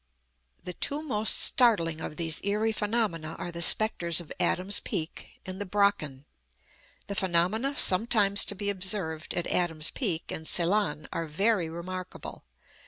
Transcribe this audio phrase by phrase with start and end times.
[0.63, 5.61] The two most startling of these "eerie" phenomena are the spectres of Adam's Peak and
[5.61, 6.25] the Brocken.
[7.05, 12.45] The phenomena sometimes to be observed at Adam's Peak, in Ceylon, are very remarkable.